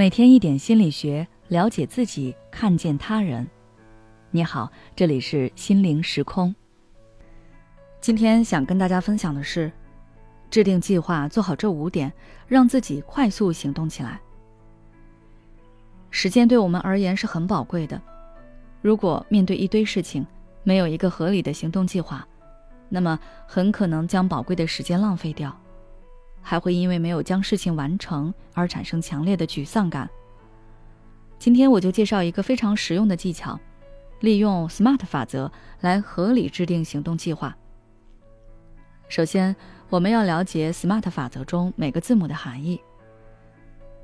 [0.00, 3.46] 每天一点心理学，了解自己，看见他人。
[4.30, 6.54] 你好，这里是心灵时空。
[8.00, 9.70] 今天想跟大家分享的是，
[10.50, 12.10] 制定计划，做好这五点，
[12.48, 14.18] 让自己快速行动起来。
[16.08, 18.00] 时间对我们而言是很宝贵的，
[18.80, 20.26] 如果面对一堆事情，
[20.62, 22.26] 没有一个合理的行动计划，
[22.88, 25.54] 那么很可能将宝贵的时间浪费掉。
[26.42, 30.08] 还会因为没有将事情完成而产生强烈的沮丧感。
[31.38, 33.58] 今天我就介绍一个非常实用的技巧，
[34.20, 37.56] 利用 SMART 法则来合理制定行动计划。
[39.08, 39.56] 首先，
[39.88, 42.80] 我们要了解 SMART 法则中每个字母的含义。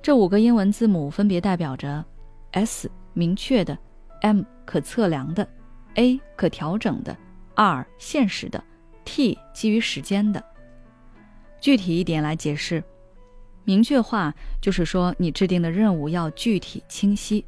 [0.02, 2.04] 这五个英文字母分别代表着
[2.52, 3.76] ：S 明确的
[4.22, 5.46] ，M 可测量的
[5.94, 7.16] ，A 可调整的
[7.54, 8.62] ，R 现实的
[9.04, 10.42] ，T 基于时间的。
[11.60, 12.82] 具体一点来解释，
[13.64, 17.44] 明确化就是说你制定的任务要具体清晰；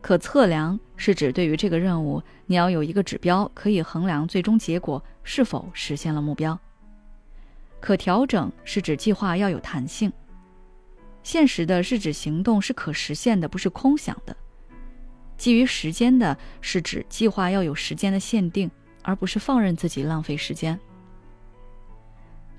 [0.00, 6.56] 可测量是指对于这个任务，你要有一个指标可以衡量最终结果是否实现了目标；
[7.80, 10.10] 可调整是指计划要有弹性；
[11.22, 14.34] 现实的是指行动是可实现的，不是空想的；
[15.36, 18.68] 基于时间的是指计划要有时间的限定，
[19.02, 20.78] 而不是放任自己浪费时间。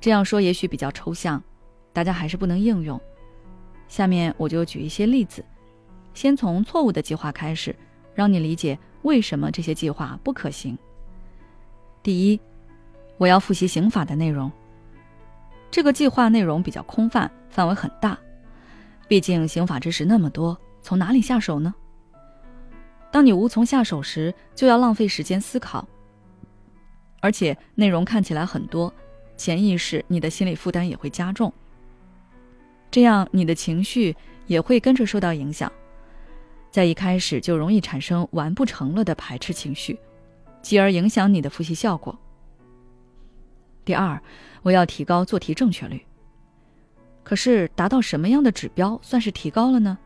[0.03, 1.41] 这样说也许比较抽象，
[1.93, 2.99] 大家还是不能应用。
[3.87, 5.45] 下面我就举一些例子，
[6.13, 7.73] 先从错误的计划开始，
[8.13, 10.77] 让你理解为什么这些计划不可行。
[12.01, 12.41] 第一，
[13.17, 14.51] 我要复习刑法的内容。
[15.71, 18.17] 这个计划内容比较空泛，范围很大，
[19.07, 21.73] 毕竟刑法知识那么多，从哪里下手呢？
[23.09, 25.87] 当你无从下手时，就要浪费时间思考，
[27.21, 28.93] 而且内容看起来很多。
[29.35, 31.51] 潜意识，你的心理负担也会加重，
[32.91, 35.71] 这样你的情绪也会跟着受到影响，
[36.71, 39.99] 在一开始就容易产生完不成了的排斥情绪，
[40.61, 42.17] 继而影响你的复习效果。
[43.83, 44.21] 第二，
[44.61, 46.05] 我要提高做题正确率。
[47.23, 49.97] 可是，达到什么样的指标算是提高了呢？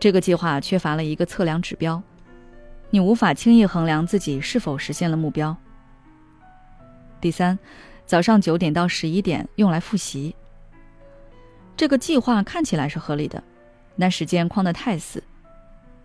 [0.00, 2.02] 这个计划缺乏了一个测量指标，
[2.90, 5.56] 你无法轻易衡量自己是否实现了目标。
[7.20, 7.58] 第三。
[8.06, 10.34] 早上九点到十一点用来复习。
[11.76, 13.42] 这个计划看起来是合理的，
[13.98, 15.22] 但时间框得太死。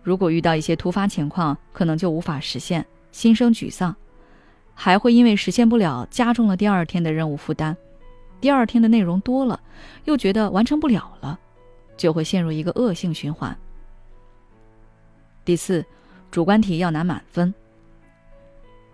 [0.02, 3.94] 如果遇到一些突发情况，可能就无法实现，心生沮丧，
[4.74, 7.76] 还会因为实现不了，加重了第二天的任务负担。
[8.40, 9.60] 第二天的内容多了，
[10.04, 11.38] 又觉得完成不了了，
[11.96, 13.54] 就会陷入一个恶性循环。
[15.44, 15.84] 第四，
[16.30, 17.52] 主观题要拿满分。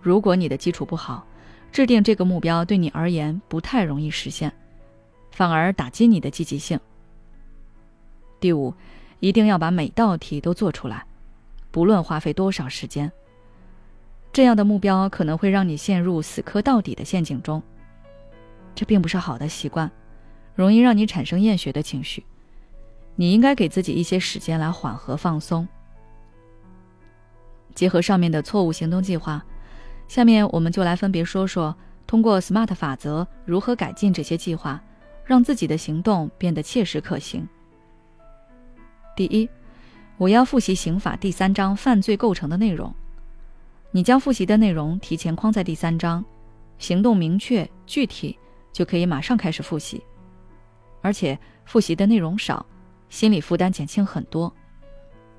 [0.00, 1.26] 如果你的基础不好，
[1.74, 4.52] 制定这个目标对你而言不太容易实现，
[5.32, 6.78] 反而打击你的积极性。
[8.38, 8.72] 第五，
[9.18, 11.04] 一定要把每道题都做出来，
[11.72, 13.10] 不论花费多少时间。
[14.32, 17.60] 这样的目标可能会让你陷入死磕到底的陷阱中，
[18.76, 19.90] 这并不是好的习惯，
[20.54, 22.24] 容易让你产生厌学的情绪。
[23.16, 25.66] 你应该给自己一些时间来缓和放松。
[27.74, 29.44] 结合上面的错误行动计划。
[30.06, 31.74] 下面我们就来分别说说，
[32.06, 34.80] 通过 SMART 法则如何改进这些计划，
[35.24, 37.46] 让自己的行动变得切实可行。
[39.16, 39.48] 第一，
[40.16, 42.94] 我要复习刑法第三章犯罪构成的内容。
[43.90, 46.24] 你将复习的内容提前框在第三章，
[46.78, 48.36] 行动明确具体，
[48.72, 50.02] 就可以马上开始复习。
[51.00, 52.64] 而且复习的内容少，
[53.08, 54.52] 心理负担减轻很多，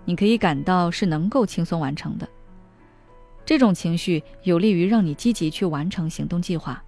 [0.05, 2.27] 你可以感到是能够轻松完成的。
[3.45, 6.83] 这种情绪有利于让你积极去完成行动计划。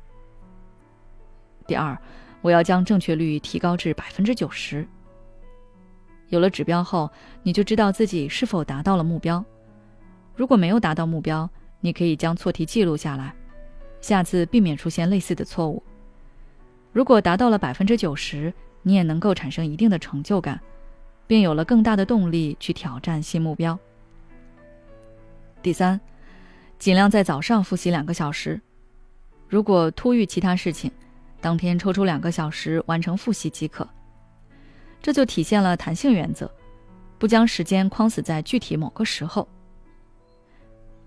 [1.67, 1.95] 第二，
[2.41, 4.87] 我要将正确率提高至百分之九十。
[6.29, 7.09] 有了指标后，
[7.43, 9.43] 你就知道自己是否达到了目标。
[10.35, 11.47] 如果没有达到目标，
[11.79, 13.35] 你可以将错题记录下来，
[14.01, 15.81] 下次避免出现类似的错误。
[16.91, 18.51] 如果达到了百分之九十，
[18.81, 20.59] 你也能够产生一定的成就感，
[21.27, 23.77] 并有了更大的动力去挑战新目标。
[25.61, 25.99] 第三。
[26.79, 28.61] 尽量在早上复习两个小时，
[29.49, 30.91] 如果突遇其他事情，
[31.41, 33.87] 当天抽出两个小时完成复习即可。
[35.01, 36.49] 这就体现了弹性原则，
[37.17, 39.47] 不将时间框死在具体某个时候。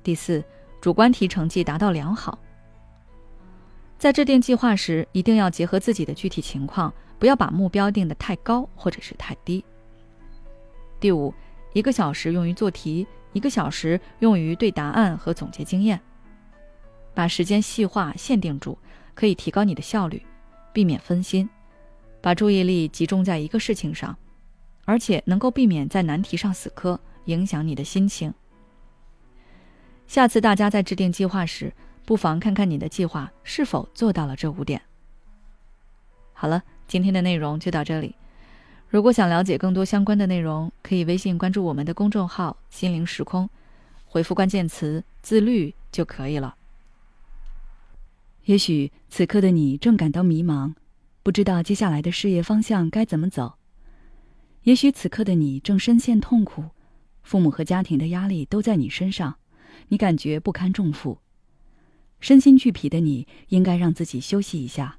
[0.03, 0.43] 第四，
[0.81, 2.39] 主观题成绩达到良好。
[3.99, 9.65] 在制定计划时，一定要结合自己的具体情况，不要把目标定得太高或者是太低。
[10.99, 11.33] 第五，
[11.75, 13.07] 一个小时用于做题。
[13.33, 16.01] 一个小时用于对答案和总结经验，
[17.15, 18.77] 把时间细化限定住，
[19.15, 20.25] 可以提高你的效率，
[20.73, 21.49] 避免分心，
[22.21, 24.17] 把注意力集中在一个事情上，
[24.85, 28.33] 而且能够避免在难题上死磕，影响你的心情。
[30.07, 31.73] 下次大家在制定计划时，
[32.05, 34.83] 不妨看看你的计划是否做到了这五点。
[36.33, 38.17] 好了，今天的内容就到这里。
[38.91, 43.49] 如果想了解更多相关的内容，可以微信关注我们的公众号“心灵时空”，
[44.05, 46.57] 回复关键词“自律”就可以了。
[48.47, 50.75] 也许此刻的你正感到迷茫，
[51.23, 53.57] 不知道接下来的事业方向该怎么走；
[54.65, 56.65] 也许此刻的你正深陷痛苦，
[57.23, 59.37] 父母和家庭的压力都在你身上，
[59.87, 61.19] 你感觉不堪重负。
[62.19, 64.99] 身心俱疲的你，应该让自己休息一下。